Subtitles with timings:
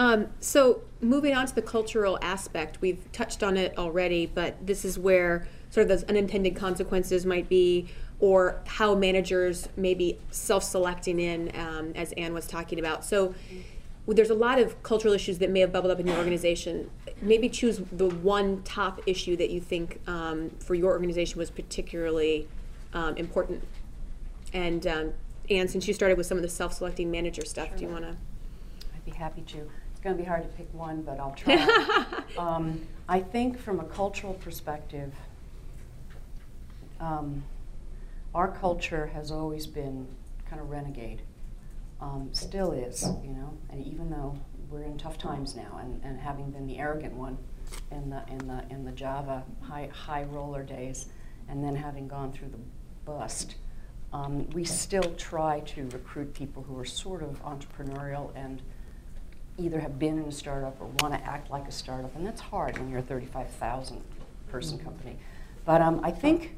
[0.00, 4.82] Um, so moving on to the cultural aspect, we've touched on it already, but this
[4.82, 7.86] is where sort of those unintended consequences might be,
[8.18, 13.04] or how managers may be self-selecting in, um, as Anne was talking about.
[13.04, 13.34] So
[14.08, 16.90] there's a lot of cultural issues that may have bubbled up in your organization.
[17.20, 22.48] Maybe choose the one top issue that you think um, for your organization was particularly
[22.94, 23.62] um, important.
[24.54, 25.12] And um,
[25.50, 27.76] Anne, since you started with some of the self-selecting manager stuff, Sure.
[27.76, 28.16] do you want to?
[28.94, 29.68] I'd be happy to.
[30.00, 32.22] It's going to be hard to pick one, but I'll try.
[32.38, 35.12] um, I think from a cultural perspective,
[36.98, 37.42] um,
[38.34, 40.08] our culture has always been
[40.48, 41.20] kind of renegade.
[42.00, 44.38] Um, still is, you know, and even though
[44.70, 47.36] we're in tough times now, and, and having been the arrogant one
[47.90, 51.08] in the in the in the Java high high roller days,
[51.46, 52.60] and then having gone through the
[53.04, 53.56] bust,
[54.14, 58.62] um, we still try to recruit people who are sort of entrepreneurial and
[59.60, 62.40] either have been in a startup or want to act like a startup, and that's
[62.40, 64.02] hard when you're a 35,000
[64.48, 64.84] person Mhm.
[64.84, 65.16] company.
[65.64, 66.56] But um, I think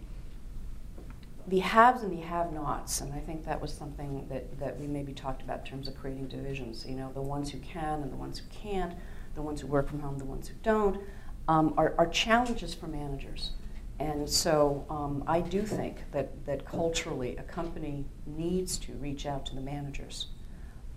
[1.48, 5.12] the haves and the have-nots, and I think that was something that, that we maybe
[5.12, 6.86] talked about in terms of creating divisions.
[6.86, 8.94] You know, the ones who can and the ones who can't,
[9.34, 11.00] the ones who work from home, the ones who don't,
[11.48, 13.50] um, are, are challenges for managers.
[13.98, 19.44] And so um, I do think that, that culturally a company needs to reach out
[19.46, 20.26] to the managers.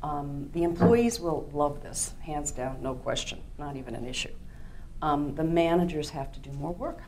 [0.05, 4.29] Um, the employees will love this, hands down, no question, not even an issue.
[5.01, 7.01] Um, the managers have to do more work.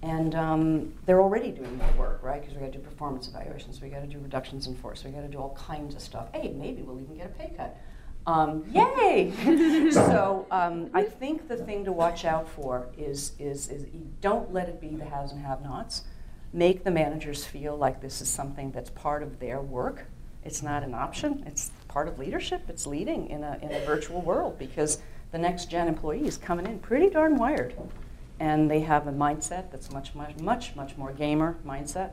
[0.00, 2.40] And um, they're already doing more work, right?
[2.40, 5.10] Because we got to do performance evaluations, we got to do reductions in force, we
[5.10, 6.28] got to do all kinds of stuff.
[6.32, 7.78] Hey, maybe we'll even get a pay cut.
[8.26, 9.90] Um, yay!
[9.90, 13.84] so um, I think the thing to watch out for is, is, is
[14.22, 16.04] don't let it be the haves and have-nots.
[16.54, 20.06] Make the managers feel like this is something that's part of their work.
[20.46, 21.42] It's not an option.
[21.44, 22.62] It's part of leadership.
[22.68, 24.98] It's leading in a, in a virtual world because
[25.32, 27.74] the next gen employee is coming in pretty darn wired
[28.38, 32.12] and they have a mindset that's much, much, much, much more gamer mindset.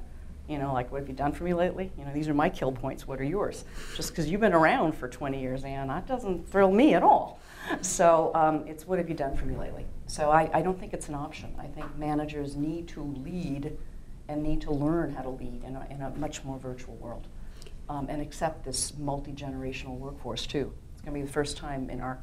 [0.50, 1.92] You know, like, what have you done for me lately?
[1.98, 3.08] You know, these are my kill points.
[3.08, 3.66] What are yours?
[3.96, 7.40] Just because you've been around for 20 years, Anne, that doesn't thrill me at all.
[7.82, 9.86] So um, it's what have you done for me lately?
[10.08, 11.54] So I, I don't think it's an option.
[11.60, 13.78] I think managers need to lead
[14.28, 17.28] and need to learn how to lead in a, in a much more virtual world
[17.94, 20.74] um, and accept this multi generational workforce, too.
[20.94, 22.20] It's going to be the first time in our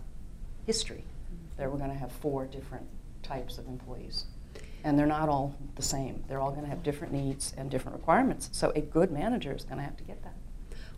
[0.67, 1.05] history
[1.57, 2.87] that we're going to have four different
[3.23, 4.25] types of employees.
[4.83, 6.25] And they're not all the same.
[6.27, 8.49] They're all going to have different needs and different requirements.
[8.53, 10.35] So a good manager is going to have to get that.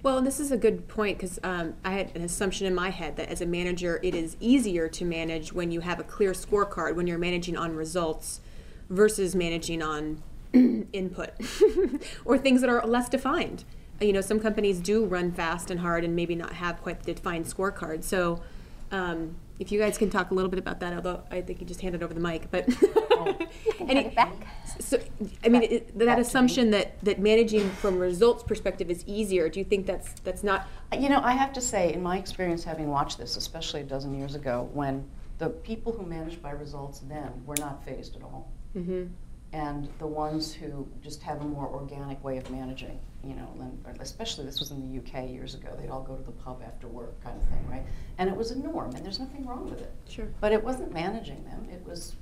[0.03, 3.17] Well, this is a good point because um, I had an assumption in my head
[3.17, 6.95] that as a manager, it is easier to manage when you have a clear scorecard
[6.97, 8.41] when you're managing on results
[8.89, 10.23] versus managing on
[10.93, 11.31] input
[12.25, 13.65] or things that are less defined.
[14.03, 17.15] You know, some companies do run fast and hard and maybe not have quite the
[17.15, 18.03] defined scorecard.
[18.03, 18.43] So,
[18.91, 21.67] um, if you guys can talk a little bit about that, although I think you
[21.67, 22.67] just handed over the mic, but
[23.79, 24.35] Take it back.
[24.81, 24.99] so,
[25.45, 29.61] I mean, it, that Back assumption that, that managing from results perspective is easier, do
[29.61, 30.67] you think that's, that's not,
[30.99, 34.19] You know, I have to say, in my experience having watched this, especially a dozen
[34.19, 35.09] years ago, when
[35.39, 38.51] the people who managed by results then were not phased at all.
[38.77, 39.11] mhm,
[39.53, 44.01] and the ones who just have a more organic way of managing, you know, and
[44.01, 46.89] especially this was in the UK years ago, they'd all go to the pub after
[46.89, 47.83] work kind of thing, right?
[48.19, 49.93] And it was a norm, and there's nothing wrong with it.
[50.09, 50.29] sure.
[50.41, 52.17] But it wasn't managing them, it was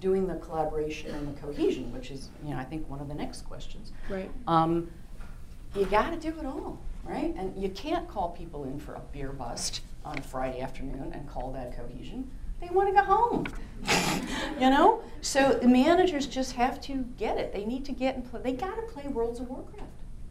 [0.00, 3.14] doing the collaboration and the cohesion, which is, you know, I think one of the
[3.14, 3.92] next questions.
[4.10, 4.30] Right.
[4.46, 4.90] Um,
[5.74, 7.34] you got to do it all, right?
[7.36, 11.26] And you can't call people in for a beer bust on a Friday afternoon and
[11.26, 12.30] call that cohesion.
[12.60, 13.46] They want to go home,
[14.60, 15.02] you know.
[15.20, 17.52] So the managers just have to get it.
[17.52, 18.40] They need to get and play.
[18.42, 19.82] They got to play Worlds of Warcraft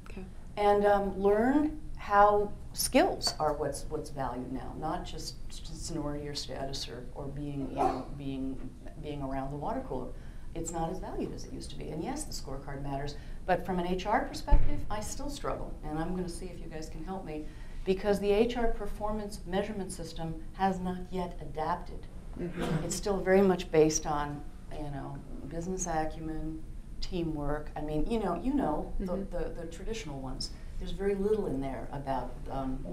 [0.10, 0.24] Okay.
[0.58, 6.88] and um, learn how skills are what's what's valued now, not just seniority or status
[6.90, 8.58] or, or being you know being
[9.02, 10.08] being around the water cooler.
[10.56, 11.90] It's not as valued as it used to be.
[11.90, 13.16] And yes, the scorecard matters,
[13.46, 16.68] but from an HR perspective, I still struggle, and I'm going to see if you
[16.68, 17.44] guys can help me,
[17.84, 22.08] because the HR performance measurement system has not yet adapted.
[22.40, 22.84] Mhm.
[22.84, 24.42] It's still very much based on
[24.72, 25.18] you know
[25.48, 26.62] business acumen,
[27.02, 27.72] teamwork.
[27.76, 29.30] I mean, you know, you know Mhm.
[29.32, 30.52] the, the, the traditional ones.
[30.80, 32.86] There's very little in there about um,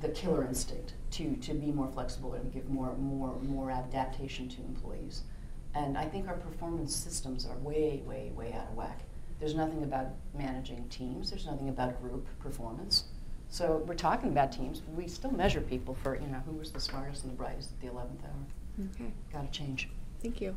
[0.00, 4.62] the killer instinct to, to be more flexible and give more, more, more adaptation to
[4.62, 5.22] employees.
[5.74, 9.00] And I think our performance systems are way, way, way out of whack.
[9.40, 11.30] There's nothing about managing teams.
[11.30, 13.04] There's nothing about group performance.
[13.54, 14.82] So we're talking about teams.
[14.96, 17.80] We still measure people for, you know, who was the smartest and the brightest at
[17.80, 18.88] the 11th hour.
[18.96, 19.88] Okay, Got to change.
[20.20, 20.56] thank you.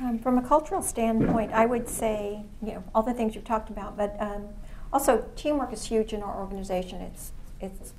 [0.00, 3.68] Um, from a cultural standpoint, I would say, you know, all the things you've talked
[3.68, 4.48] about, but um,
[4.90, 7.02] Also, teamwork is huge in our organization.
[7.02, 7.92] It's, it's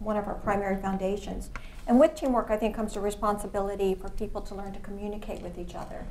[0.00, 1.48] one of our primary foundations.
[1.86, 5.56] And with teamwork, I think comes the responsibility for people to learn to communicate with
[5.56, 6.04] each other.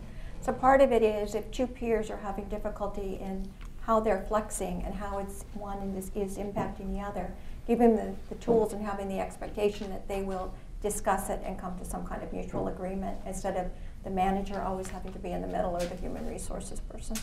[0.46, 3.50] So part of it is if two peers are having difficulty in
[3.82, 7.34] how they're flexing and how it's one is, is impacting the other,
[7.66, 10.54] giving them the, the tools and having the expectation that they will
[10.84, 13.72] discuss it and come to some kind of mutual agreement instead of
[14.04, 17.18] the manager always having to be in the middle or the human resources person.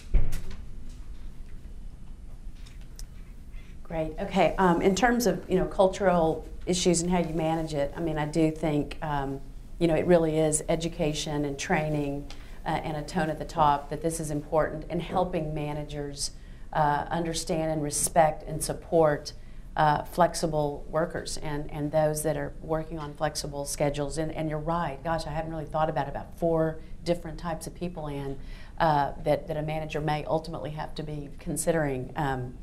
[3.85, 4.15] Great.
[4.19, 4.57] Okay.
[4.59, 8.19] Um, in terms of you know cultural issues and how you manage it, I mean,
[8.19, 9.41] I do think um,
[9.79, 12.27] you know it really is education and training
[12.65, 16.33] uh, and a tone at the top that this is important and helping managers
[16.73, 19.33] uh, understand and respect and support
[19.77, 24.19] uh, flexible workers and, and those that are working on flexible schedules.
[24.19, 25.03] And, and you're right.
[25.03, 28.39] Gosh, I haven't really thought about about four different types of people and
[28.79, 32.13] uh, that, that a manager may ultimately have to be considering.
[32.17, 32.55] Um,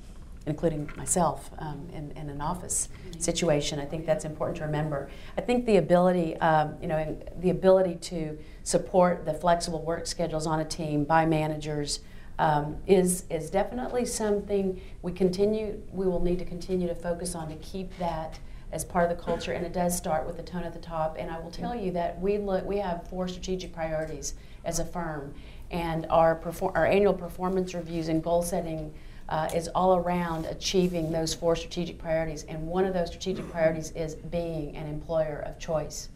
[0.45, 3.80] including myself um, in, in, an office situation.
[3.80, 5.09] I think that's important to remember.
[5.38, 10.47] I think the ability, um, you know, the ability to support the flexible work schedules
[10.47, 12.00] on a team by managers
[12.39, 15.81] um, is is definitely something we continue.
[15.91, 18.39] We will need to continue to focus on to keep that
[18.71, 21.18] as part of the culture, and it does start with the tone at the top.
[21.19, 24.85] And I will tell you that we look, we have four strategic priorities as a
[24.85, 25.33] firm,
[25.69, 28.94] and our perform, our annual performance reviews and goal setting
[29.30, 32.44] uh, is all around achieving those four strategic priorities.
[32.44, 36.10] And one of those strategic priorities is being an employer of choice.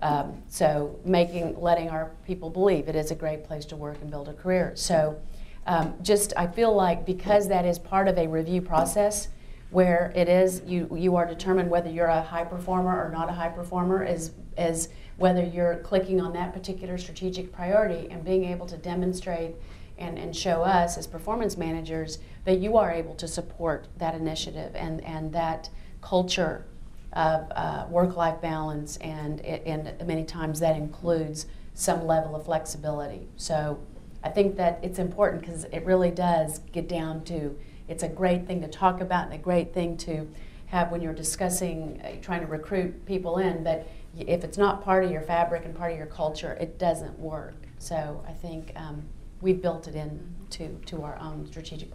[0.00, 4.10] Um, so making, letting our people believe it is a great place to work and
[4.10, 4.72] build a career.
[4.74, 5.20] So
[5.66, 9.28] um, just, I feel like because that is part of a review process
[9.70, 13.32] where it is, you, you are determined whether you're a high performer or not a
[13.32, 18.66] high performer is, is whether you're clicking on that particular strategic priority and being able
[18.66, 19.54] to demonstrate
[19.98, 24.72] and, and show us as performance managers that you are able to support that initiative
[24.74, 25.68] and, and that
[26.00, 26.64] culture
[27.12, 33.28] of uh, work-life balance and, and many times that includes some level of flexibility.
[33.36, 33.78] So
[34.22, 37.56] I think that it's important because it really does get down to
[37.88, 40.28] it's a great thing to talk about and a great thing to
[40.66, 45.04] have when you're discussing uh, trying to recruit people in but if it's not part
[45.04, 49.02] of your fabric and part of your culture it doesn't work so i think um,
[49.40, 51.86] we've built it in to, to our own strategic